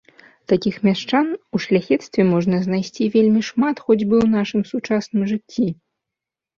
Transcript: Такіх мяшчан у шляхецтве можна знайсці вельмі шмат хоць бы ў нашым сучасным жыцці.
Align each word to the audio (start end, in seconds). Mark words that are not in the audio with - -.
Такіх 0.53 0.75
мяшчан 0.87 1.27
у 1.57 1.61
шляхецтве 1.65 2.21
можна 2.33 2.63
знайсці 2.67 3.11
вельмі 3.19 3.41
шмат 3.53 3.75
хоць 3.85 4.01
бы 4.03 4.11
ў 4.23 4.27
нашым 4.37 4.61
сучасным 4.75 5.23
жыцці. 5.33 5.73